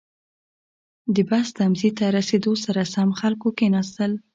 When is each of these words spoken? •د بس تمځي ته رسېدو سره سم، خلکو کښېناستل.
•د 1.15 1.17
بس 1.29 1.47
تمځي 1.57 1.89
ته 1.97 2.05
رسېدو 2.17 2.53
سره 2.65 2.81
سم، 2.93 3.09
خلکو 3.21 3.47
کښېناستل. 3.57 4.11